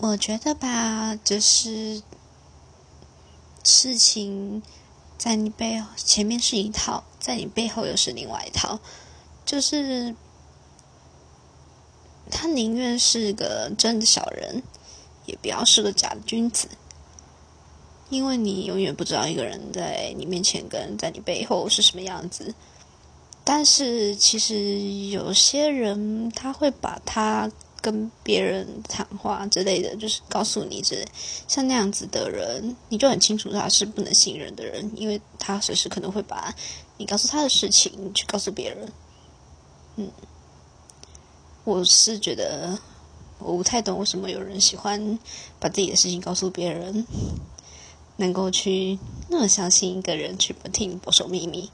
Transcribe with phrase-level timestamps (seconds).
[0.00, 2.00] 我觉得吧，就是
[3.64, 4.62] 事情
[5.18, 8.78] 在你背后前面是一套，在你背后又是另外一套，
[9.44, 10.14] 就是
[12.30, 14.62] 他宁愿是个真的小人，
[15.26, 16.68] 也不要是个假的君子，
[18.08, 22.54] 因为你永远不知道一个人在你面前跟在你背后是什么样子。
[23.42, 27.50] 但是其实有些人他会把他。
[27.80, 31.06] 跟别人谈话之类的，就是告诉你，之类
[31.46, 36.54] 像那样子的人，你就很清楚他是不能信任的人，因为他随时可能会把
[36.96, 38.92] 你告诉他的事情去告诉别人。
[39.96, 40.10] 嗯，
[41.64, 42.78] 我是觉得
[43.38, 45.18] 我不太懂为什么有人喜欢
[45.60, 47.06] 把自己的事情告诉别人，
[48.16, 51.70] 能够去那么相信一个人去替你保守秘密。